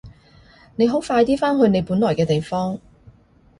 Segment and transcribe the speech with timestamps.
[0.77, 2.79] 你好快啲返去你本來嘅地方！